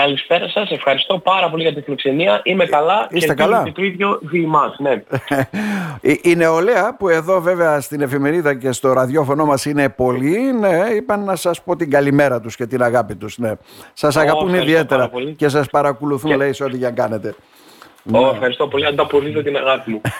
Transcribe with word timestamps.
Καλησπέρα 0.00 0.48
σας, 0.48 0.70
ευχαριστώ 0.70 1.18
πάρα 1.18 1.50
πολύ 1.50 1.62
για 1.62 1.72
την 1.74 1.82
φιλοξενία. 1.82 2.40
Είμαι 2.44 2.66
καλά 2.66 3.06
Είστε 3.10 3.34
και 3.34 3.42
καλά; 3.42 3.62
και 3.64 3.72
το 3.72 3.82
ίδιο 3.82 4.18
διημάς, 4.22 4.76
ναι. 4.78 5.02
Η, 6.12 6.20
η 6.22 6.34
νεολαία 6.36 6.96
που 6.96 7.08
εδώ 7.08 7.40
βέβαια 7.40 7.80
στην 7.80 8.00
εφημερίδα 8.00 8.54
και 8.54 8.72
στο 8.72 8.92
ραδιόφωνο 8.92 9.44
μας 9.44 9.64
είναι 9.64 9.88
πολλοί, 9.88 10.52
ναι, 10.52 10.86
είπαν 10.96 11.24
να 11.24 11.36
σας 11.36 11.62
πω 11.62 11.76
την 11.76 11.90
καλημέρα 11.90 12.40
τους 12.40 12.56
και 12.56 12.66
την 12.66 12.82
αγάπη 12.82 13.14
τους. 13.16 13.38
Ναι. 13.38 13.52
Σας 13.92 14.16
Ω, 14.16 14.20
αγαπούν 14.20 14.40
ευχαριστώ 14.48 14.70
ιδιαίτερα 14.70 15.00
πάρα 15.00 15.10
πολύ. 15.10 15.32
και 15.34 15.48
σας 15.48 15.66
παρακολουθούν 15.70 16.30
Και- 16.30 16.36
λέει 16.36 16.52
σε 16.52 16.64
ό,τι 16.64 16.76
για 16.76 16.90
κάνετε. 16.90 17.34
Ω, 18.12 18.28
ευχαριστώ 18.28 18.68
πολύ, 18.68 18.86
ανταποδίδω 18.86 19.42
την 19.42 19.56
αγάπη 19.56 19.90
μου. 19.90 20.00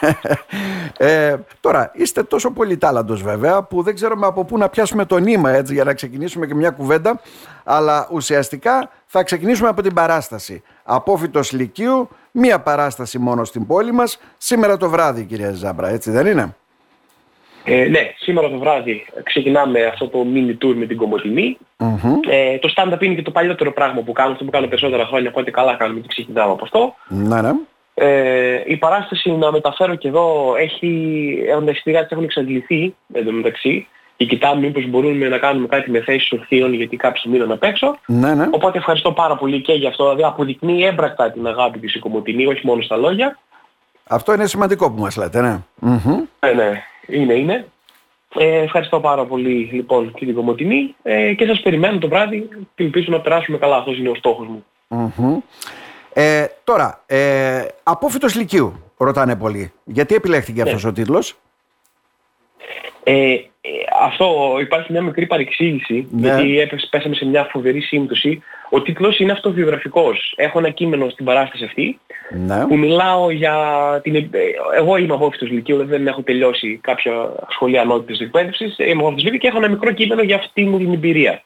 Ε, 1.03 1.37
τώρα, 1.61 1.91
είστε 1.95 2.23
τόσο 2.23 2.51
πολύ 2.51 2.77
τάλαντος 2.77 3.23
βέβαια 3.23 3.63
που 3.63 3.83
δεν 3.83 3.95
ξέρουμε 3.95 4.27
από 4.27 4.45
πού 4.45 4.59
να 4.59 4.69
πιάσουμε 4.69 5.05
το 5.05 5.19
νήμα 5.19 5.51
έτσι 5.51 5.75
για 5.75 5.85
να 5.85 5.95
ξεκινήσουμε 5.95 6.47
και 6.47 6.55
μια 6.55 6.71
κουβέντα 6.71 7.21
αλλά 7.65 8.09
ουσιαστικά 8.11 8.91
θα 9.07 9.23
ξεκινήσουμε 9.23 9.69
από 9.69 9.83
την 9.83 9.95
παράσταση. 9.95 10.63
Απόφυτος 10.83 11.53
Λυκείου, 11.53 12.09
μία 12.31 12.61
παράσταση 12.61 13.19
μόνο 13.19 13.45
στην 13.45 13.67
πόλη 13.67 13.93
μας 13.93 14.21
σήμερα 14.37 14.77
το 14.77 14.91
βράδυ 14.91 15.25
κυρία 15.25 15.53
Ζάμπρα, 15.53 15.89
έτσι 15.89 16.11
δεν 16.11 16.27
είναι; 16.27 16.57
Ε, 17.65 17.89
ναι, 17.89 18.13
σήμερα 18.17 18.51
το 18.51 18.59
βράδυ 18.59 19.07
ξεκινάμε 19.23 19.85
αυτό 19.85 20.09
το 20.09 20.27
mini 20.35 20.65
tour 20.65 20.75
με 20.75 20.87
την 20.87 20.97
κομμωτινη 20.97 21.59
Ε, 22.31 22.59
το 22.59 22.73
stand-up 22.77 23.03
είναι 23.03 23.15
και 23.15 23.23
το 23.23 23.31
παλιότερο 23.31 23.73
πράγμα 23.73 24.01
που 24.01 24.13
κάνω, 24.13 24.33
αυτό 24.33 24.45
που 24.45 24.51
κάνω 24.51 24.67
περισσότερα 24.67 25.07
χρόνια, 25.07 25.29
οπότε 25.29 25.51
καλά 25.51 25.75
κάνουμε 25.75 26.01
και 26.01 26.09
ξεκινάμε 26.09 26.53
από 26.53 26.65
αυτό. 26.65 26.95
Ναι, 27.09 27.41
ναι. 27.41 27.51
Ε, 27.95 28.63
η 28.67 28.77
παράσταση 28.77 29.31
να 29.31 29.53
μεταφέρω 29.53 29.95
και 29.95 30.09
εδώ 30.09 30.55
έχει, 30.59 30.89
έχουν 31.49 31.65
τα 31.65 31.71
εισιτήρια 31.71 32.03
της 32.03 32.11
έχουν 32.11 32.25
εξαντληθεί 32.25 32.95
εν 33.13 33.25
τω 33.25 33.33
μεταξύ 33.33 33.87
και 34.17 34.25
κοιτάμε 34.25 34.61
μήπως 34.61 34.87
μπορούμε 34.87 35.29
να 35.29 35.39
κάνουμε 35.39 35.67
κάτι 35.67 35.91
με 35.91 36.01
θέσεις 36.01 36.33
ορθίων 36.33 36.75
γιατί 36.75 36.97
κάποιοι 36.97 37.23
μείναν 37.27 37.53
απ' 37.53 37.63
έξω. 37.63 37.99
Ναι, 38.07 38.35
ναι. 38.35 38.49
Οπότε 38.51 38.79
ευχαριστώ 38.79 39.13
πάρα 39.13 39.37
πολύ 39.37 39.61
και 39.61 39.73
γι' 39.73 39.87
αυτό. 39.87 40.05
Δηλαδή 40.05 40.23
αποδεικνύει 40.25 40.85
έμπρακτα 40.85 41.31
την 41.31 41.47
αγάπη 41.47 41.79
της 41.79 41.95
η 41.95 41.99
Κομωτινή, 41.99 42.47
όχι 42.47 42.67
μόνο 42.67 42.83
στα 42.83 42.97
λόγια. 42.97 43.39
Αυτό 44.09 44.33
είναι 44.33 44.47
σημαντικό 44.47 44.91
που 44.91 45.01
μας 45.01 45.17
λέτε, 45.17 45.41
ναι. 45.41 45.59
Μμμ. 45.75 46.25
Ναι, 46.41 46.53
ναι, 46.53 46.83
είναι, 47.11 47.35
είναι. 47.35 47.67
Ε, 48.35 48.59
ευχαριστώ 48.59 49.01
πάρα 49.01 49.25
πολύ 49.25 49.69
λοιπόν 49.73 50.13
και 50.13 50.25
την 50.25 50.35
Κομωτινή 50.35 50.95
ε, 51.03 51.35
και 51.35 51.47
σας 51.47 51.61
περιμένω 51.61 51.99
το 51.99 52.09
βράδυ 52.09 52.49
και 52.75 52.85
ελπίζω 52.85 53.07
να 53.11 53.21
περάσουμε 53.21 53.59
καλά. 53.59 53.77
Αυτός 53.77 53.99
είναι 53.99 54.09
ο 54.09 54.15
στόχος 54.15 54.47
μου. 54.47 54.65
Μμμ. 54.89 55.39
Ε, 56.13 56.47
τώρα, 56.65 57.03
ε, 57.07 57.65
απόφυτος 57.83 58.35
Λυκείου, 58.35 58.83
ρωτάνε 58.97 59.37
πολλοί. 59.37 59.73
Γιατί 59.85 60.15
επιλέχθηκε 60.15 60.63
αυτός 60.63 60.85
ο 60.85 60.93
τίτλος; 60.93 61.37
Ε, 63.03 63.33
ε, 63.33 63.50
αυτό 64.01 64.57
υπάρχει 64.61 64.93
μια 64.93 65.03
μικρή 65.03 65.27
παρεξήγηση, 65.27 66.07
Ναι. 66.11 66.27
γιατί 66.27 66.61
έπεσε, 66.61 66.87
πέσαμε 66.91 67.15
σε 67.15 67.27
μια 67.27 67.45
φοβερή 67.53 67.81
σύμπτωση. 67.81 68.43
Ο 68.71 68.83
τίτλος 68.83 69.19
είναι 69.19 69.33
αυτοβιογραφικός. 69.33 70.33
Έχω 70.37 70.59
ένα 70.59 70.71
κείμενο 70.71 71.09
στην 71.09 71.25
παράσταση 71.25 71.65
αυτή, 71.65 71.99
Ναι. 72.47 72.67
που 72.67 72.77
μιλάω 72.77 73.31
για 73.31 73.55
την... 74.03 74.15
ε, 74.15 74.29
Εγώ 74.77 74.97
είμαι 74.97 75.15
απόφυτος 75.15 75.51
Λυκείου, 75.51 75.85
δεν 75.85 76.07
έχω 76.07 76.23
τελειώσει 76.23 76.79
κάποια 76.83 77.33
σχολεία 77.49 77.81
ανώτητης 77.81 78.21
εκπαίδευσης. 78.21 78.79
Είμαι 78.79 78.91
απόφυτος 78.91 79.23
Λυκείου 79.23 79.39
και 79.39 79.49
έχω 79.49 79.57
ένα 79.57 79.69
μικρό 79.69 79.93
κείμενο 79.93 80.23
για 80.23 80.37
αυτή 80.37 80.65
μου 80.65 80.79
την 80.79 80.93
εμπειρία. 80.93 81.43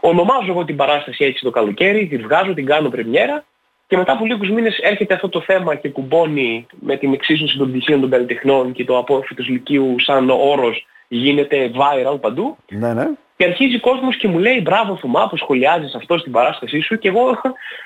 Ονομάζω 0.00 0.46
εγώ 0.48 0.64
την 0.64 0.76
παράσταση 0.76 1.24
έτσι 1.24 1.42
το 1.44 1.50
καλοκαίρι, 1.50 2.06
τη 2.06 2.16
βγάζω, 2.16 2.54
την 2.54 2.66
κάνω 2.66 2.88
πρεμιέρα 2.88 3.44
και 3.88 3.96
μετά 3.96 4.12
από 4.12 4.24
λίγους 4.24 4.50
μήνες 4.50 4.78
έρχεται 4.82 5.14
αυτό 5.14 5.28
το 5.28 5.40
θέμα 5.40 5.74
και 5.74 5.88
κουμπώνει 5.88 6.66
με 6.80 6.96
την 6.96 7.12
εξίσωση 7.12 7.58
των 7.58 7.70
πτυχίων 7.70 8.00
των 8.00 8.10
καλλιτεχνών 8.10 8.72
και 8.72 8.84
το 8.84 8.98
απόφυτος 8.98 9.48
Λυκείου 9.48 9.94
σαν 9.98 10.30
όρος 10.30 10.86
γίνεται 11.08 11.70
viral 11.74 12.20
παντού. 12.20 12.56
Ναι, 12.68 12.92
ναι. 12.92 13.06
Και 13.38 13.44
αρχίζει 13.44 13.76
ο 13.76 13.80
κόσμος 13.80 14.16
και 14.16 14.28
μου 14.28 14.38
λέει 14.38 14.60
μπράβο 14.64 14.96
Θωμά 14.96 15.28
που 15.28 15.36
σχολιάζεις 15.36 15.94
αυτό 15.94 16.18
στην 16.18 16.32
παράστασή 16.32 16.80
σου 16.80 16.98
και 16.98 17.08
εγώ 17.08 17.40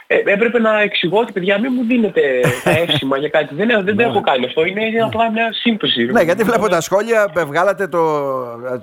ε, 0.07 0.17
έπρεπε 0.25 0.59
να 0.59 0.81
εξηγώ 0.81 1.19
ότι 1.19 1.33
παιδιά 1.33 1.59
μην 1.61 1.73
μου 1.77 1.85
δίνετε 1.85 2.21
τα 2.65 2.71
εύσημα 2.71 3.17
για 3.17 3.29
κάτι. 3.29 3.55
Δεν, 3.55 3.67
δεν, 3.69 3.85
δεν 3.85 3.99
έχω 3.99 4.21
κάνει 4.21 4.45
αυτό. 4.47 4.65
Είναι 4.65 4.85
είναι 4.87 5.03
απλά 5.03 5.31
μια 5.31 5.53
σύμπτωση. 5.53 6.05
Ναι, 6.05 6.23
γιατί 6.23 6.43
βλέπω 6.43 6.69
τα 6.69 6.81
σχόλια, 6.81 7.33
ε, 7.37 7.45
βγάλατε 7.45 7.89
το, 7.89 8.21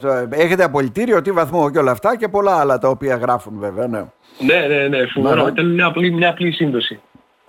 το- 0.02 0.28
Έχετε 0.32 0.64
απολυτήριο, 0.64 1.22
τι 1.22 1.32
βαθμό 1.32 1.70
και 1.72 1.78
όλα 1.78 1.92
αυτά 1.92 2.18
και 2.18 2.28
πολλά 2.28 2.60
άλλα 2.60 2.78
τα 2.78 2.90
οποία 2.90 3.16
γράφουν 3.16 3.54
βέβαια, 3.60 3.88
ναι. 3.88 4.04
Ναι, 4.40 4.68
ναι, 4.68 4.88
ναι, 4.88 5.06
φοβερό. 5.08 5.36
Ναι, 5.36 5.44
ναι. 5.44 5.50
Ήταν 5.50 5.74
μια 5.74 5.86
απλή, 5.86 6.12
μια 6.12 6.30
απλή 6.30 6.52
σύμπτωση. 6.52 7.00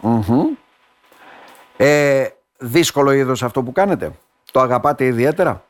Μμμ. 0.00 0.40
Ε, 1.76 2.24
δύσκολο 2.58 3.10
είδος 3.12 3.42
αυτό 3.42 3.62
που 3.62 3.72
κάνετε. 3.72 4.10
Το 4.52 4.60
αγαπάτε 4.60 5.04
ιδιαίτερα. 5.04 5.62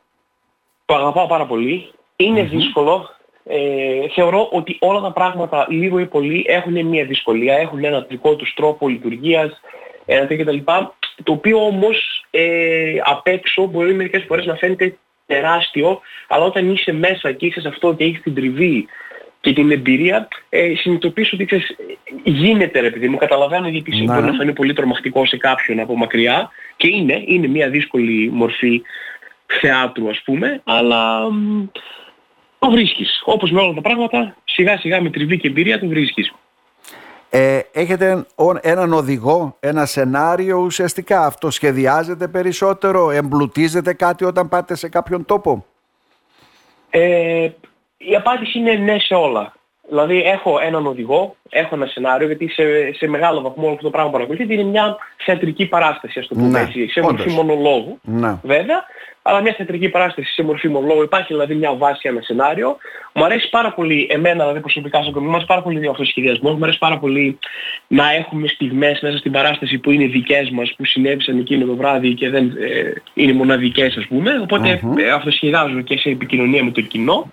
Το 0.89 0.95
αγαπάω 0.95 1.27
πάρα 1.27 1.45
πολύ. 1.45 1.91
Είναι 2.15 2.43
δύσκολο. 2.43 3.09
Ε, 3.43 4.07
θεωρώ 4.15 4.49
ότι 4.51 4.77
όλα 4.79 4.99
τα 5.01 5.11
πράγματα 5.11 5.67
λίγο 5.69 5.99
ή 5.99 6.05
πολύ 6.05 6.45
έχουν 6.47 6.85
μια 6.85 7.05
δυσκολία, 7.05 7.57
έχουν 7.57 7.83
ένα 7.83 8.05
δικό 8.09 8.35
τους 8.35 8.53
τρόπο 8.53 8.87
λειτουργίας, 8.87 9.61
ένα 10.05 10.27
τέτοιο 10.27 10.45
κτλ. 10.45 10.57
Το 11.23 11.31
οποίο 11.31 11.65
όμως 11.65 12.25
ε, 12.31 12.93
απ' 13.03 13.27
έξω 13.27 13.65
μπορεί 13.65 13.93
μερικές 13.93 14.23
φορές 14.27 14.45
να 14.45 14.55
φαίνεται 14.55 14.97
τεράστιο, 15.25 15.99
αλλά 16.27 16.45
όταν 16.45 16.71
είσαι 16.71 16.91
μέσα 16.91 17.31
και 17.31 17.45
είσαι 17.45 17.61
σε 17.61 17.67
αυτό 17.67 17.93
και 17.93 18.03
έχεις 18.03 18.21
την 18.21 18.33
τριβή 18.33 18.87
και 19.41 19.53
την 19.53 19.71
εμπειρία, 19.71 20.27
ε, 20.49 20.75
συνειδητοποιήσω 20.75 21.31
ότι 21.35 21.45
ξέρεις, 21.45 21.75
γίνεται 22.23 22.79
ρε 22.79 22.89
παιδί 22.89 23.07
μου, 23.07 23.17
καταλαβαίνω 23.17 23.67
γιατί 23.67 23.95
Ναι, 23.95 24.03
μπορεί 24.03 24.21
ναι. 24.21 24.31
να 24.31 24.37
φανεί 24.37 24.53
πολύ 24.53 24.73
τρομακτικό 24.73 25.25
σε 25.25 25.37
κάποιον 25.37 25.79
από 25.79 25.97
μακριά 25.97 26.49
και 26.77 26.87
είναι, 26.87 27.23
είναι 27.25 27.47
μια 27.47 27.69
δύσκολη 27.69 28.29
μορφή 28.33 28.81
θεάτρου 29.61 30.09
ας 30.09 30.21
πούμε, 30.25 30.61
αλλά 30.63 31.31
μ, 31.31 31.65
το 32.59 32.69
βρίσκεις. 32.71 33.21
Όπως 33.25 33.51
με 33.51 33.61
όλα 33.61 33.73
τα 33.73 33.81
πράγματα, 33.81 34.35
σιγά 34.43 34.77
σιγά 34.77 35.01
με 35.01 35.09
τριβή 35.09 35.37
και 35.37 35.47
εμπειρία 35.47 35.79
το 35.79 35.87
βρίσκεις. 35.87 36.33
Ε, 37.29 37.59
έχετε 37.71 38.25
ο- 38.35 38.59
έναν 38.61 38.93
οδηγό, 38.93 39.55
ένα 39.59 39.85
σενάριο 39.85 40.57
ουσιαστικά. 40.57 41.25
Αυτό 41.25 41.49
σχεδιάζεται 41.51 42.27
περισσότερο, 42.27 43.11
εμπλουτίζεται 43.11 43.93
κάτι 43.93 44.25
όταν 44.25 44.49
πάτε 44.49 44.75
σε 44.75 44.89
κάποιον 44.89 45.25
τόπο; 45.25 45.65
Ε, 46.89 47.49
η 47.97 48.15
απάντηση 48.15 48.59
είναι 48.59 48.73
ναι 48.73 48.99
σε 48.99 49.13
όλα. 49.13 49.53
Δηλαδή 49.89 50.21
έχω 50.21 50.59
έναν 50.59 50.87
οδηγό, 50.87 51.35
έχω 51.49 51.75
ένα 51.75 51.85
σενάριο, 51.85 52.27
γιατί 52.27 52.49
σε, 52.49 52.63
σε 52.93 53.07
μεγάλο 53.07 53.41
βαθμό 53.41 53.63
όλο 53.63 53.71
αυτό 53.73 53.83
το 53.83 53.89
πράγμα 53.89 54.09
που 54.09 54.15
παρακολουθείτε 54.15 54.53
είναι 54.53 54.63
μια 54.63 54.97
θεατρική 55.25 55.65
παράσταση, 55.65 56.19
ας 56.19 56.27
το 56.27 56.35
πούμε 56.35 56.47
Ναι, 56.47 56.59
έτσι, 56.59 56.87
σε 56.89 57.01
μορφή 57.01 57.21
όντως. 57.21 57.33
μονολόγου. 57.33 57.99
Ναι. 58.03 58.39
Βέβαια, 58.43 58.83
αλλά 59.21 59.41
μια 59.41 59.53
θεατρική 59.57 59.89
παράσταση 59.89 60.31
σε 60.33 60.43
μορφή 60.43 60.67
μονολόγου 60.67 61.01
υπάρχει 61.01 61.33
δηλαδή 61.33 61.55
μια 61.55 61.73
βάση, 61.75 62.07
ένα 62.07 62.21
σενάριο. 62.21 62.77
Μου 63.13 63.23
αρέσει 63.23 63.49
πάρα 63.49 63.71
πολύ, 63.73 64.07
εμένα 64.09 64.41
δηλαδή 64.43 64.59
προσωπικά 64.59 65.03
σαν 65.03 65.11
κομμάτι, 65.11 65.27
μου 65.29 65.33
αρέσει 65.33 65.47
πάρα 65.47 65.61
πολύ 65.61 65.87
ο 65.87 65.91
αυτοσχεδιασμός, 65.91 66.55
μου 66.55 66.63
αρέσει 66.63 66.77
πάρα 66.77 66.97
πολύ 66.97 67.39
να 67.87 68.11
έχουμε 68.11 68.47
στιγμές 68.47 68.99
μέσα 69.01 69.17
στην 69.17 69.31
παράσταση 69.31 69.77
που 69.77 69.91
είναι 69.91 70.05
δικές 70.05 70.49
μας, 70.49 70.73
που 70.77 70.85
συνέβησαν 70.85 71.39
εκείνο 71.39 71.65
το 71.65 71.75
βράδυ 71.75 72.13
και 72.13 72.29
δεν 72.29 72.45
ε, 72.45 72.93
είναι 73.13 73.33
μοναδικές 73.33 73.97
ας 73.97 74.05
πούμε. 74.07 74.39
Οπότε 74.41 74.79
ε, 74.97 75.11
αυτοσχεδιάζω 75.11 75.81
και 75.81 75.97
σε 75.97 76.09
επικοινωνία 76.09 76.63
με 76.63 76.71
το 76.71 76.81
κοινό. 76.81 77.31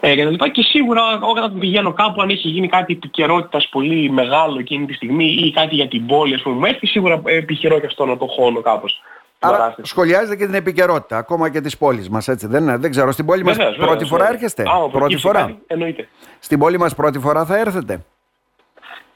Ε, 0.00 0.14
και, 0.14 0.24
τα 0.24 0.30
λοιπά. 0.30 0.48
και 0.48 0.62
σίγουρα 0.62 1.02
όταν 1.30 1.58
πηγαίνω 1.58 1.92
κάπου 1.92 2.20
αν 2.22 2.28
έχει 2.28 2.48
γίνει 2.48 2.68
κάτι 2.68 2.92
επικαιρότητας 2.92 3.68
πολύ 3.68 4.10
μεγάλο 4.10 4.58
εκείνη 4.58 4.86
τη 4.86 4.92
στιγμή 4.92 5.24
ή 5.24 5.52
κάτι 5.52 5.74
για 5.74 5.88
την 5.88 6.06
πόλη 6.06 6.34
ας 6.34 6.42
πούμε 6.42 6.54
μου 6.56 6.64
έρθει, 6.64 6.86
σίγουρα 6.86 7.20
ε, 7.24 7.36
επιχειρώ 7.36 7.80
και 7.80 7.86
αυτό 7.86 8.06
να 8.06 8.16
το 8.16 8.26
χώνω 8.26 8.60
κάπως. 8.60 9.02
την 9.38 9.48
Άρα 9.48 9.56
παράσταση. 9.56 9.88
σχολιάζετε 9.88 10.36
και 10.36 10.44
την 10.46 10.54
επικαιρότητα, 10.54 11.16
ακόμα 11.16 11.50
και 11.50 11.60
της 11.60 11.76
πόλης 11.76 12.08
μας, 12.08 12.28
έτσι 12.28 12.46
δεν 12.46 12.62
είναι. 12.62 12.76
Δεν 12.76 12.90
ξέρω, 12.90 13.12
στην 13.12 13.26
πόλη 13.26 13.44
μας 13.44 13.56
Βεβαίως, 13.56 13.76
πρώτη 13.76 13.90
βεβαίως, 13.90 14.08
φορά 14.08 14.22
βεβαίως. 14.22 14.42
έρχεστε; 14.42 14.62
Α, 14.62 14.74
από 14.76 14.88
πρώτη 14.88 15.12
εκεί 15.12 15.22
φορά; 15.22 15.40
κάτι, 15.40 15.58
Εννοείται. 15.66 16.08
Στην 16.38 16.58
πόλη 16.58 16.78
μας 16.78 16.94
πρώτη 16.94 17.18
φορά 17.18 17.44
θα 17.44 17.58
έρθετε; 17.58 18.04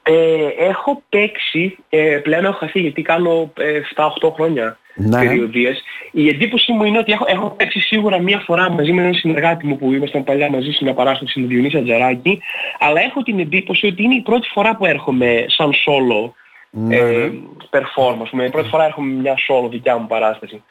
Ε, 0.03 0.47
έχω 0.57 1.01
παίξει, 1.09 1.77
ε, 1.89 2.17
πλέον 2.23 2.45
έχω 2.45 2.57
χαθεί 2.57 2.79
γιατί 2.79 3.01
κάνω 3.01 3.51
ε, 3.57 3.81
7-8 3.95 4.31
χρόνια 4.33 4.77
Ναι. 4.95 5.25
περιοδίες. 5.25 5.83
Η 6.11 6.27
εντύπωση 6.27 6.71
μου 6.71 6.83
είναι 6.83 6.97
ότι 6.97 7.11
έχω, 7.11 7.25
έχω 7.27 7.49
παίξει 7.49 7.79
σίγουρα 7.79 8.19
μία 8.19 8.39
φορά 8.45 8.69
μαζί 8.69 8.91
με 8.91 9.01
έναν 9.01 9.13
συνεργάτη 9.13 9.65
μου 9.65 9.77
που 9.77 9.93
ήμασταν 9.93 10.23
παλιά 10.23 10.49
μαζί 10.49 10.71
σε 10.71 10.83
μια 10.83 10.93
παράσταση 10.93 11.39
με 11.39 11.47
Διονύσης 11.47 11.79
Ατζαράκη, 11.79 12.41
αλλά 12.79 13.01
έχω 13.01 13.23
την 13.23 13.39
εντύπωση 13.39 13.87
ότι 13.87 14.03
είναι 14.03 14.15
η 14.15 14.21
πρώτη 14.21 14.47
φορά 14.53 14.75
που 14.75 14.85
έρχομαι 14.85 15.45
σαν 15.47 15.71
solo 15.71 16.31
Ναι, 16.69 16.95
ε, 16.95 17.31
perform, 17.69 18.17
ας 18.21 18.29
πούμε. 18.29 18.45
Η 18.45 18.49
πρώτη 18.49 18.69
φορά 18.69 18.85
έρχομαι 18.85 19.13
με 19.13 19.21
μια 19.21 19.33
solo 19.33 19.69
δικιά 19.69 19.97
μου 19.97 20.07
παράσταση. 20.07 20.63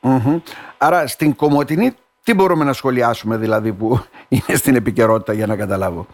Μμμ. 0.00 0.38
Άρα 0.78 1.06
στην 1.06 1.36
Κομωτινή 1.36 1.92
τι 2.24 2.34
μπορούμε 2.34 2.64
να 2.64 2.72
σχολιάσουμε 2.72 3.36
δηλαδή 3.36 3.72
που 3.72 4.00
είναι 4.28 4.56
στην 4.56 4.74
επικαιρότητα 4.74 5.32
για 5.32 5.46
να 5.46 5.56
καταλάβω; 5.56 6.06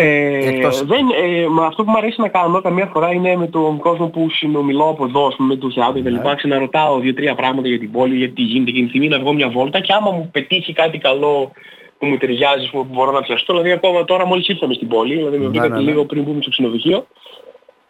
Ε, 0.00 0.48
Εκτός- 0.48 0.84
δεν, 0.84 1.06
ε, 1.22 1.46
μα 1.48 1.66
αυτό 1.66 1.84
που 1.84 1.90
μου 1.90 1.96
αρέσει 1.96 2.20
να 2.20 2.28
κάνω 2.28 2.60
καμία 2.60 2.86
φορά 2.92 3.12
είναι 3.12 3.36
με 3.36 3.46
τον 3.46 3.78
κόσμο 3.78 4.06
που 4.08 4.30
συνομιλώ 4.30 4.88
από 4.88 5.04
εδώ, 5.04 5.26
ας 5.26 5.36
πούμε, 5.36 5.48
με 5.54 5.60
το 5.60 5.70
θεάτρο 5.70 6.02
και 6.02 6.10
λοιπά, 6.10 6.36
να 6.42 6.58
ρωτάω 6.58 6.98
δύο-τρία 6.98 7.34
πράγματα 7.34 7.68
για 7.68 7.78
την 7.78 7.90
πόλη, 7.92 8.16
γιατί 8.16 8.32
τι 8.34 8.42
γίνεται 8.42 8.70
εκείνη 8.70 8.84
τη 8.84 8.88
στιγμή, 8.88 9.08
να 9.08 9.18
βγω 9.18 9.32
μια 9.32 9.48
βόλτα 9.48 9.80
και 9.80 9.92
άμα 9.92 10.10
μου 10.10 10.28
πετύχει 10.32 10.72
κάτι 10.72 10.98
καλό 10.98 11.50
που 11.98 12.06
μου 12.06 12.16
ταιριάζει, 12.16 12.64
ας 12.64 12.70
πούμε, 12.70 12.82
που 12.84 12.94
μπορώ 12.94 13.10
να 13.10 13.20
πιαστώ, 13.22 13.52
δηλαδή 13.52 13.70
ακόμα 13.72 14.04
τώρα 14.04 14.26
μόλις 14.26 14.48
ήρθαμε 14.48 14.74
στην 14.74 14.88
πόλη, 14.88 15.14
δηλαδή 15.14 15.36
με 15.38 15.44
Ναι, 15.44 15.48
βρήκατε 15.50 15.68
ναι, 15.68 15.78
ναι. 15.78 15.90
λίγο 15.90 16.04
πριν 16.04 16.22
μπούμε 16.22 16.40
στο 16.40 16.50
ξενοδοχείο, 16.50 17.06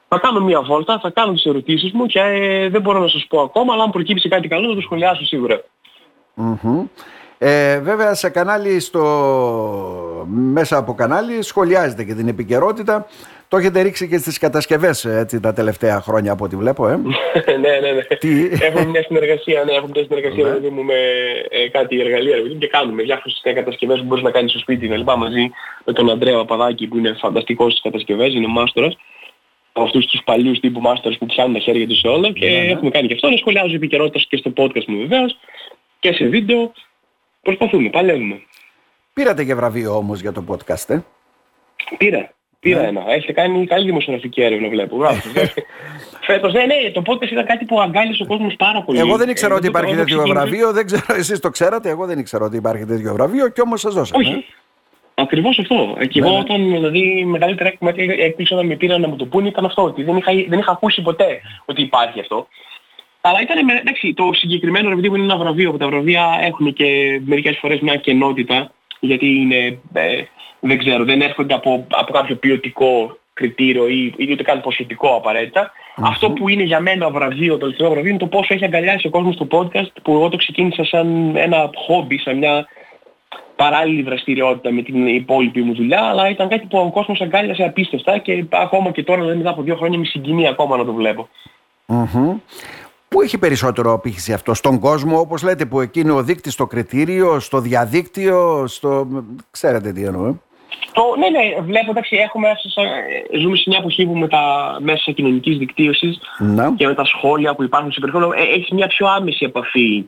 θα 0.09 0.19
κάνω 0.19 0.41
μια 0.41 0.63
βόλτα, 0.63 0.99
θα 1.03 1.11
κάνω 1.11 1.33
τις 1.33 1.45
ερωτήσεις 1.45 1.93
μου 1.93 2.07
και 2.07 2.21
ε, 2.21 2.69
δεν 2.69 2.81
μπορώ 2.81 2.99
να 2.99 3.09
σας 3.09 3.27
πω 3.29 3.41
ακόμα, 3.41 3.73
αλλά 3.73 3.83
αν 3.83 3.91
προκύψει 3.91 4.29
κάτι 4.29 4.49
καλό 4.49 4.69
θα 4.69 4.75
το 4.75 4.81
σχολιάσω 4.81 5.25
σίγουρα. 5.25 5.63
Μμμ. 6.35 6.85
Ε, 7.39 7.79
βέβαια 7.79 8.15
σε 8.15 8.29
κανάλι 8.29 8.81
στο... 8.81 10.27
μέσα 10.29 10.77
από 10.77 10.95
κανάλι 10.95 11.43
σχολιάζεται 11.43 12.05
και 12.05 12.15
την 12.15 12.29
επικαιρότητα. 12.29 13.07
Το 13.49 13.57
έχετε 13.57 13.81
ρίξει 13.81 14.09
και 14.09 14.19
στις 14.19 14.39
κατασκευές 14.39 15.05
έτσι, 15.05 15.41
τα 15.41 15.53
τελευταία 15.53 16.01
χρόνια 16.01 16.33
από 16.33 16.45
ό,τι 16.45 16.57
βλέπω. 16.57 16.89
Ε. 16.89 16.97
ναι, 17.63 17.79
ναι, 17.81 17.91
ναι. 17.93 18.17
Τι... 18.19 18.49
Έχουμε 18.61 18.85
μια 18.85 19.03
συνεργασία, 19.03 19.65
ναι, 19.65 19.73
έχουμε 19.73 19.91
μια 19.95 20.05
συνεργασία 20.05 20.45
ναι. 20.45 20.51
δηλαδή, 20.51 20.83
με 20.83 20.95
ε, 21.49 21.69
κάτι 21.69 22.01
εργαλεία 22.01 22.37
και 22.59 22.67
κάνουμε 22.67 23.03
διάφορες 23.03 23.41
κατασκευές 23.43 23.99
που 23.99 24.05
μπορείς 24.05 24.25
να 24.25 24.31
κάνεις 24.31 24.51
στο 24.51 24.61
σπίτι 24.61 24.87
λοιπά, 24.87 25.17
μαζί 25.17 25.51
με 25.85 25.93
τον 25.93 26.11
Αντρέα 26.11 26.37
Παπαδάκη 26.37 26.87
που 26.87 26.99
είναι 26.99 27.17
φανταστικός 27.21 27.71
στις 27.71 27.83
κατασκευές, 27.83 28.35
είναι 28.35 28.47
μάστορας 28.47 28.97
από 29.73 29.87
αυτούς 29.87 30.07
τους 30.07 30.21
παλιούς 30.25 30.61
τύπου 30.61 30.81
μάστορες 30.81 31.19
που 31.19 31.27
πιάνουν 31.27 31.55
τα 31.55 31.61
χέρια 31.61 31.87
τους 31.87 31.99
σε 31.99 32.09
όλα 32.09 32.33
και 32.33 32.49
ναι, 32.49 32.59
ναι. 32.59 32.71
έχουμε 32.71 32.91
κάνει 32.91 33.07
και 33.07 33.15
αυτό. 33.15 33.37
Σχολιάζω 33.37 33.75
επικαιρότητα 33.75 34.25
και 34.29 34.37
στο 34.37 34.53
podcast 34.57 34.85
μου 34.87 34.99
βεβαίως 34.99 35.39
και 36.01 36.13
σε 36.13 36.25
βίντεο 36.25 36.73
Προσπαθούμε, 37.49 37.89
παλεύουμε. 37.91 38.43
Πήρατε 39.13 39.45
και 39.45 39.55
βραβείο 39.55 39.97
όμως 39.97 40.21
για 40.21 40.33
το 40.33 40.45
podcast, 40.49 40.89
ε; 40.89 40.99
Πήρα. 41.97 42.33
Πήρα 42.61 42.81
ναι. 42.81 42.87
ένα. 42.89 43.05
Έχετε 43.09 43.33
κάνει 43.33 43.67
καλή 43.67 43.85
δημοσιογραφική 43.85 44.43
έρευνα, 44.43 44.69
βλέπω. 44.69 44.97
Φέτος, 46.27 46.53
ναι, 46.53 46.65
ναι, 46.65 46.91
το 46.93 47.03
podcast 47.07 47.31
ήταν 47.31 47.47
κάτι 47.47 47.65
που 47.65 47.81
αγκάλισε 47.81 48.23
ο 48.23 48.27
κόσμος 48.27 48.55
πάρα 48.57 48.83
πολύ. 48.83 48.99
Εγώ 48.99 49.17
δεν 49.17 49.29
ήξερα 49.29 49.55
ε, 49.55 49.57
ότι 49.57 49.67
υπάρχει 49.67 49.95
τέτοιο 49.95 50.23
βραβείο, 50.27 50.73
δεν 50.73 50.87
ξέρω, 50.87 51.03
εσείς 51.09 51.41
το 51.41 51.51
ξέρατε, 51.51 51.89
εγώ 51.89 52.07
δεν 52.07 52.19
ήξερα 52.19 52.45
ότι 52.45 52.57
υπάρχει 52.57 52.85
τέτοιο 52.85 53.13
βραβείο 53.13 53.49
και 53.49 53.61
όμως 53.61 53.81
σας 53.81 53.95
δώσαμε. 53.95 54.25
Όχι. 54.25 54.33
Ε. 54.33 54.45
Ακριβώς 55.15 55.59
αυτό. 55.59 55.97
Και 56.09 56.19
εγώ 56.19 56.29
ναι, 56.29 56.35
ναι. 56.35 56.41
όταν 56.41 56.71
δηλαδή 56.71 57.25
μεγαλύτερη 57.25 57.79
έκπληξη 58.19 58.55
όταν 58.55 58.67
με 58.67 58.77
πήραν 58.77 59.01
να 59.01 59.09
μου 59.09 59.17
το 59.17 59.25
πούνε 59.25 59.49
ήταν 59.49 59.65
αυτό, 59.65 59.83
ότι 59.83 60.03
δεν 60.03 60.17
είχα, 60.17 60.33
δεν 60.49 60.59
είχα 60.59 60.71
ακούσει 60.71 61.03
ποτέ 61.03 61.41
ότι 61.65 61.83
υπάρχει 61.83 62.21
αυτό. 62.21 62.49
Αλλά 63.21 63.41
ήταν, 63.43 63.69
εντάξει, 63.69 64.15
το 64.15 64.31
συγκεκριμένο 64.33 64.89
βραβείο 64.89 65.15
είναι 65.15 65.25
ένα 65.25 65.37
βραβείο 65.37 65.71
που 65.71 65.77
τα 65.77 65.87
βραβεία 65.87 66.39
έχουν 66.41 66.73
και 66.73 67.21
μερικές 67.25 67.59
φορές 67.59 67.81
μια 67.81 67.97
κενότητα 67.97 68.73
γιατί 69.01 69.27
είναι, 69.27 69.79
ε, 69.93 70.23
δεν 70.61 70.79
ξέρω, 70.79 71.05
δεν 71.05 71.21
έρχονται 71.21 71.55
από, 71.55 71.87
από 71.91 72.13
κάποιο 72.13 72.37
ποιοτικό 72.37 73.19
κριτήριο 73.33 73.89
ή, 73.89 74.15
ή 74.17 74.33
ούτε 74.33 74.43
καν 74.43 74.61
ποσοτικό 74.61 75.23
Αυτό 75.97 76.31
που 76.31 76.49
είναι 76.49 76.63
για 76.63 76.81
μένα 76.81 77.11
βραβείο, 77.11 77.53
το 77.53 77.59
τελευταίο 77.59 77.91
βραβείο, 77.91 78.11
είναι 78.11 78.19
το 78.19 78.27
πόσο 78.27 78.55
έχει 78.55 78.65
αγκαλιάσει 78.65 79.07
ο 79.07 79.11
κόσμος 79.11 79.37
το 79.37 79.47
podcast 79.51 79.93
που 80.03 80.13
εγώ 80.13 80.29
το 80.29 80.37
ξεκίνησα 80.37 80.85
σαν 80.85 81.37
ένα 81.37 81.71
χόμπι, 81.75 82.19
σαν 82.19 82.39
μια 82.39 82.67
παράλληλη 83.57 84.03
δραστηριότητα 84.03 84.73
με 84.73 84.83
την 84.83 85.07
υπόλοιπη 85.07 85.63
μου 85.63 85.75
δουλειά, 85.75 86.03
αλλά 86.03 86.29
ήταν 86.29 86.49
κάτι 86.49 86.67
που 86.67 86.79
ο 86.79 86.91
κόσμος 86.91 87.21
αγκάλιασε 87.21 87.65
απίστευτα 87.65 88.19
και 88.19 88.45
ακόμα 88.51 88.91
και 88.91 89.03
τώρα, 89.03 89.21
δηλαδή 89.21 89.39
μετά 89.39 89.51
από 89.51 89.63
δύο 89.63 89.77
χρόνια, 89.77 89.99
με 89.99 90.05
συγκινεί 90.05 90.49
ακόμα 90.49 90.77
να 90.77 90.85
το 90.85 90.93
βλέπω. 90.93 91.29
Πού 93.09 93.21
έχει 93.21 93.39
περισσότερο 93.39 93.93
απήχηση 93.93 94.33
αυτό, 94.33 94.55
στον 94.55 94.79
κόσμο 94.79 95.19
όπως 95.19 95.43
λέτε 95.43 95.67
που 95.67 95.81
εκεί 95.81 96.01
είναι 96.01 96.13
ο 96.13 96.23
δείκτης 96.23 96.53
στο 96.53 96.67
κριτήριο, 96.67 97.41
στο 97.41 97.61
διαδίκτυο, 97.61 98.67
στο... 98.67 99.09
ξέρετε 99.51 99.93
τι 99.93 100.05
εννοώ. 100.05 100.27
Ε; 100.27 100.35
Το, 100.93 101.03
ναι, 101.19 101.29
ναι, 101.29 101.61
βλέπω, 101.61 101.91
εντάξει, 101.91 102.17
έχουμε, 102.17 102.49
ζούμε 103.41 103.57
σε 103.57 103.65
μια 103.67 103.79
εποχή 103.79 104.07
που 104.07 104.17
με 104.17 104.29
τα 104.29 104.77
μέσα 104.81 105.13
κοινωνικής 105.13 105.59
δικτύωσης 105.59 106.19
να. 106.39 106.75
και 106.77 106.87
με 106.87 106.95
τα 106.95 107.05
σχόλια 107.05 107.55
που 107.55 107.63
υπάρχουν 107.63 107.93
σε 107.93 108.01
περιεχόμενο, 108.01 108.33
ε, 108.33 108.43
έχει 108.43 108.75
μια 108.75 108.87
πιο 108.87 109.07
άμεση 109.07 109.45
επαφή 109.45 110.07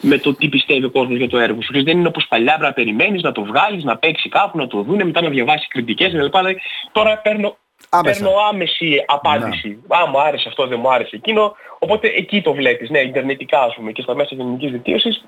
με 0.00 0.18
το 0.18 0.34
τι 0.34 0.48
πιστεύει 0.48 0.84
ο 0.84 0.90
κόσμος 0.90 1.16
για 1.16 1.28
το 1.28 1.38
έργο 1.38 1.62
σου. 1.62 1.84
Δεν 1.84 1.98
είναι 1.98 2.08
όπως 2.08 2.26
παλιά 2.28 2.52
πρέπει 2.52 2.62
να 2.62 2.72
περιμένεις, 2.72 3.22
να 3.22 3.32
το 3.32 3.44
βγάλεις, 3.44 3.84
να 3.84 3.96
παίξει 3.96 4.28
κάπου, 4.28 4.58
να 4.58 4.66
το 4.66 4.82
δούνε, 4.82 5.04
μετά 5.04 5.22
να 5.22 5.28
διαβάσεις 5.28 5.68
κριτικές 5.68 6.12
κλπ. 6.12 6.34
Τώρα 6.92 7.18
παίρνω 7.18 7.56
Άμεσα. 7.88 8.20
Παίρνω 8.20 8.38
άμεση 8.50 9.04
απάντηση. 9.06 9.68
Ναι. 9.68 9.96
Α, 9.96 10.06
μου 10.06 10.20
άρεσε 10.20 10.48
αυτό, 10.48 10.66
δεν 10.66 10.78
μου 10.80 10.92
άρεσε 10.92 11.16
εκείνο. 11.16 11.56
Οπότε 11.78 12.08
εκεί 12.08 12.42
το 12.42 12.52
βλέπεις, 12.52 12.90
ναι, 12.90 12.98
ιντερνετικά 12.98 13.60
ας 13.62 13.74
πούμε 13.74 13.92
και 13.92 14.02
στα 14.02 14.14
μέσα 14.14 14.28
κοινωνικής 14.28 14.70
δικτύωσης 14.70 15.24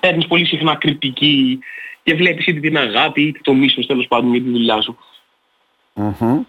παίρνεις 0.00 0.26
πολύ 0.26 0.44
συχνά 0.44 0.76
κριτική 0.76 1.58
και 2.02 2.14
βλέπεις 2.14 2.46
είτε 2.46 2.60
την 2.60 2.78
αγάπη 2.78 3.22
είτε 3.22 3.38
το 3.42 3.52
μίσος 3.52 3.86
τέλος 3.86 4.06
πάντων 4.08 4.30
για 4.30 4.42
τη 4.42 4.50
δουλειά 4.50 4.80
σου. 4.80 4.98
Mm-hmm. 5.96 6.40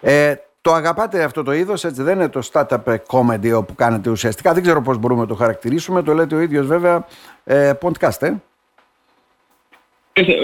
Ε, 0.00 0.34
το 0.60 0.72
αγαπάτε 0.72 1.22
αυτό 1.22 1.42
το 1.42 1.52
είδος, 1.52 1.84
έτσι 1.84 2.02
δεν 2.02 2.14
είναι 2.14 2.28
το 2.28 2.48
startup 2.52 2.96
comedy 3.08 3.66
που 3.66 3.74
κάνετε 3.74 4.10
ουσιαστικά. 4.10 4.52
Δεν 4.52 4.62
ξέρω 4.62 4.82
πώς 4.82 4.98
μπορούμε 4.98 5.20
να 5.20 5.26
το 5.26 5.34
χαρακτηρίσουμε. 5.34 6.02
Το 6.02 6.12
λέτε 6.12 6.34
ο 6.34 6.40
ίδιος 6.40 6.66
βέβαια 6.66 7.06
ε, 7.44 7.72
podcast, 7.82 8.22
ε. 8.22 8.34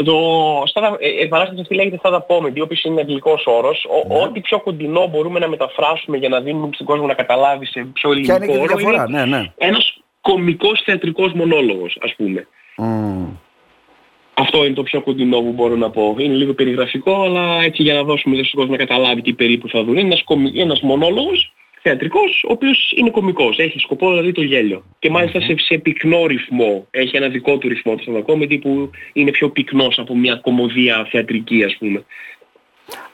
Το 0.04 0.16
ε, 0.98 1.22
επανάσταση 1.22 1.60
αυτή 1.60 1.74
λέγεται 1.74 2.00
startup 2.02 2.26
comedy, 2.26 2.58
ο 2.58 2.62
οποίος 2.62 2.82
είναι 2.82 3.00
αγγλικός 3.00 3.42
όρος. 3.46 3.86
Ναι. 4.08 4.22
Ό,τι 4.22 4.40
πιο 4.40 4.60
κοντινό 4.60 5.06
μπορούμε 5.06 5.38
να 5.38 5.48
μεταφράσουμε 5.48 6.16
για 6.16 6.28
να 6.28 6.40
δίνουμε 6.40 6.69
στον 6.72 6.86
κόσμο 6.86 7.06
να 7.06 7.14
καταλάβει 7.14 7.66
σε 7.66 7.86
πιο 7.92 8.10
ελληνικό 8.10 8.58
όρο 8.60 8.78
είναι 8.78 9.04
ναι, 9.08 9.24
ναι. 9.24 9.52
ένας 9.56 9.96
κομικός 10.20 10.82
θεατρικός 10.84 11.32
μονόλογος, 11.32 11.98
ας 12.02 12.14
πούμε. 12.16 12.46
Mm. 12.78 13.28
Αυτό 14.34 14.64
είναι 14.64 14.74
το 14.74 14.82
πιο 14.82 15.00
κοντινό 15.02 15.40
που 15.40 15.52
μπορώ 15.52 15.76
να 15.76 15.90
πω. 15.90 16.14
Είναι 16.19 16.34
λίγο 16.34 16.54
περιγραφικό, 16.54 17.22
αλλά 17.22 17.62
έτσι 17.62 17.82
για 17.82 17.94
να 17.94 18.02
δώσουμε 18.02 18.42
στον 18.42 18.58
κόσμο 18.58 18.76
να 18.76 18.84
καταλάβει 18.84 19.22
τι 19.22 19.32
περίπου 19.32 19.69
θα 19.69 19.84
δουν. 19.84 19.96
Είναι 19.96 20.00
ένας, 20.00 20.24
ένας 20.54 20.80
μονόλογος 20.80 21.52
θεατρικός, 21.82 22.44
ο 22.49 22.52
οποίος 22.52 22.93
είναι 22.96 23.11
κωμικός. 23.11 23.58
Έχει 23.58 23.79
σκοπό 23.79 24.08
δηλαδή 24.08 24.32
το 24.32 24.43
γέλιο. 24.43 24.84
Και 24.99 25.11
μάλιστα 25.11 25.40
σε, 25.40 25.55
σε 25.56 25.79
πυκνό 25.79 26.26
ρυθμό. 26.26 26.87
Έχει 26.90 27.17
ένα 27.17 27.29
δικό 27.29 27.58
του 27.58 27.69
ρυθμό 27.69 27.94
το 27.94 28.25
stand 28.26 28.58
που 28.61 28.90
είναι 29.12 29.31
πιο 29.31 29.50
πυκνός 29.50 29.99
από 29.99 30.17
μια 30.17 30.37
κομμωδία 30.37 31.06
θεατρική 31.11 31.64
ας 31.64 31.76
πούμε. 31.79 32.05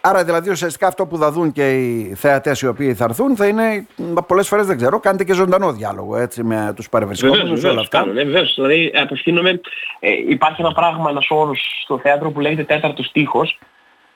Άρα 0.01 0.25
δηλαδή 0.25 0.51
ουσιαστικά 0.51 0.87
αυτό 0.87 1.07
που 1.07 1.17
θα 1.17 1.33
δουν 1.33 1.53
και 1.53 1.77
οι 1.77 2.15
θεατές 2.15 2.61
οι 2.61 2.67
οποίοι 2.67 2.95
θα 2.95 3.05
έρθουν 3.05 3.37
θα 3.37 3.47
είναι 3.47 3.87
πολλές 4.27 4.49
φορές 4.49 4.67
δεν 4.67 4.77
ξέρω, 4.77 5.01
κάνετε 5.01 5.25
και 5.25 5.33
ζωντανό 5.33 5.73
διάλογο 5.73 6.17
έτσι 6.17 6.45
με 6.45 6.73
τους 6.77 6.89
παρευρισκόμενους 6.89 7.65
όλα 7.65 7.81
αυτά. 7.81 8.07
Ναι, 8.07 8.25
βεβαίως. 8.25 8.55
Δηλαδή 8.55 8.93
απευθύνομαι, 8.95 9.61
ε, 10.01 10.11
υπάρχει 10.29 10.61
ένα 10.61 10.73
πράγμα, 10.73 11.11
ένας 11.11 11.27
όρος 11.29 11.81
στο 11.83 11.99
θέατρο 11.99 12.31
που 12.31 12.41
λέγεται 12.41 12.65
τέταρτος 12.65 13.07
στίχος 13.07 13.59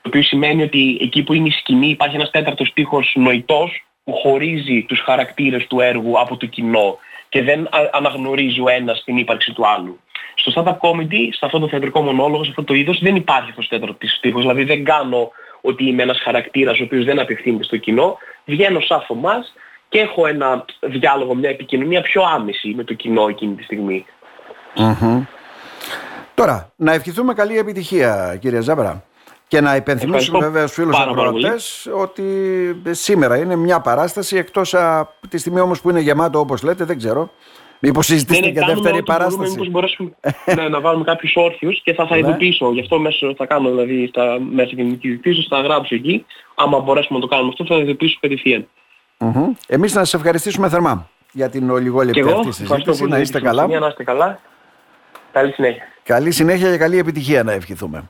το 0.01 0.09
οποίο 0.09 0.23
σημαίνει 0.23 0.63
ότι 0.63 0.97
εκεί 1.01 1.23
που 1.23 1.33
είναι 1.33 1.47
η 1.47 1.51
σκηνή 1.51 1.87
υπάρχει 1.87 2.15
ένας 2.15 2.29
τέταρτος 2.29 2.67
στίχος 2.67 3.13
νοητός 3.15 3.85
που 4.03 4.13
χωρίζει 4.13 4.85
τους 4.87 4.99
χαρακτήρες 4.99 5.67
του 5.67 5.79
έργου 5.79 6.19
από 6.19 6.37
το 6.37 6.45
κοινό 6.45 6.97
και 7.29 7.43
δεν 7.43 7.69
αναγνωρίζει 7.91 8.61
ο 8.61 8.69
ένας 8.69 9.03
την 9.03 9.17
ύπαρξη 9.17 9.53
του 9.53 9.67
άλλου. 9.67 9.99
Στο 10.35 10.51
stand-up 10.55 10.77
comedy, 10.77 11.29
σε 11.29 11.45
αυτό 11.45 11.59
το 11.59 11.67
θεατρικό 11.67 12.01
μονόλογο, 12.01 12.43
σε 12.43 12.49
αυτό 12.49 12.63
το 12.63 12.73
είδος, 12.73 12.99
δεν 12.99 13.15
υπάρχει 13.15 13.49
αυτός 13.49 13.65
ο 13.65 13.69
τέταρτος 13.69 14.15
στίχος. 14.17 14.41
Δηλαδή 14.41 14.63
δεν 14.63 14.83
κάνω 14.83 15.31
ότι 15.61 15.87
είμαι 15.87 16.03
ένας 16.03 16.21
χαρακτήρας 16.21 16.79
ο 16.79 16.83
οποίος 16.83 17.05
δεν 17.05 17.19
απευθύνεται 17.19 17.63
στο 17.63 17.77
κοινό. 17.77 18.17
Βγαίνω 18.45 18.79
σαν 18.79 19.01
Θωμάς 19.01 19.53
και 19.89 19.99
έχω 19.99 20.27
ένα 20.27 20.65
διάλογο, 20.79 21.35
μια 21.35 21.49
επικοινωνία 21.49 22.01
πιο 22.01 22.23
άμεση 22.35 22.73
με 22.75 22.83
το 22.83 22.93
κοινό 22.93 23.27
εκείνη 23.27 23.55
τη 23.55 23.63
στιγμη 23.63 24.05
Τώρα, 26.35 26.71
να 26.75 26.93
ευχηθούμε 26.93 27.33
καλή 27.33 27.57
επιτυχία 27.57 28.37
κύριε 28.41 28.61
Ζάμπρα. 28.61 29.03
Και 29.53 29.61
να 29.61 29.75
υπενθυμίσουμε 29.75 30.39
βέβαια 30.39 30.67
στους 30.67 30.75
φίλους 30.75 30.99
ακροατές 30.99 31.89
ότι 31.95 32.23
σήμερα 32.89 33.37
είναι 33.37 33.55
μια 33.55 33.79
παράσταση 33.79 34.37
εκτός 34.37 34.73
από 34.73 35.27
τη 35.29 35.37
στιγμή 35.37 35.59
όμως 35.59 35.81
που 35.81 35.89
είναι 35.89 35.99
γεμάτο 35.99 36.39
όπως 36.39 36.63
λέτε, 36.63 36.85
δεν 36.85 36.97
ξέρω. 36.97 37.29
Μήπως 37.79 38.05
συζητήσετε 38.05 38.49
και 38.49 38.65
δεύτερη 38.65 39.03
παράσταση. 39.03 39.51
Μήπως 39.51 39.69
μπορέσουμε 39.69 40.11
ναι, 40.55 40.69
να 40.69 40.81
βάλουμε 40.81 41.03
κάποιους 41.03 41.33
όρθιους 41.35 41.81
και 41.83 41.93
θα, 41.93 42.07
θα 42.07 42.15
ναι. 42.15 42.19
ειδοποιήσω. 42.19 42.71
Γι' 42.71 42.79
αυτό 42.79 42.99
μέσα 42.99 43.33
θα 43.37 43.45
κάνω 43.45 43.69
δηλαδή 43.69 44.07
στα 44.07 44.37
μέσα 44.51 44.69
κοινωνικής 44.69 45.11
δικτύωσης, 45.11 45.47
θα 45.49 45.61
γράψω 45.61 45.95
εκεί. 45.95 46.25
Άμα 46.55 46.79
μπορέσουμε 46.79 47.19
να 47.19 47.25
το 47.25 47.35
κάνουμε 47.35 47.49
αυτό 47.49 47.65
θα 47.65 47.81
ειδοποιήσω 47.81 48.17
κατευθείαν. 48.21 48.67
Mm-hmm. 49.17 49.49
Εμείς 49.67 49.93
να 49.93 49.99
σας 49.99 50.13
ευχαριστήσουμε 50.13 50.69
θερμά 50.69 51.09
για 51.31 51.49
την 51.49 51.69
ολιγόλεπτη 51.69 52.21
αυτή 52.21 52.51
συζήτηση. 52.51 53.05
Να 53.05 53.17
είστε 53.17 53.39
καλά. 53.39 53.67
Να 53.67 53.87
είστε 53.87 54.03
καλά. 54.03 54.39
Καλή 55.31 55.51
συνέχεια. 55.51 55.83
Καλή 56.03 56.31
συνέχεια 56.31 56.71
και 56.71 56.77
καλή 56.77 56.97
επιτυχία 56.97 57.43
να 57.43 57.51
ευχηθούμε. 57.51 58.09